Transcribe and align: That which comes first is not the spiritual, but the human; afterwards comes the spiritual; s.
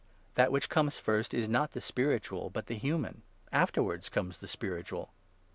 That 0.33 0.51
which 0.51 0.67
comes 0.67 0.97
first 0.97 1.31
is 1.31 1.47
not 1.47 1.73
the 1.73 1.79
spiritual, 1.79 2.49
but 2.49 2.65
the 2.65 2.73
human; 2.73 3.21
afterwards 3.51 4.09
comes 4.09 4.39
the 4.39 4.47
spiritual; 4.47 5.09
s. 5.09 5.09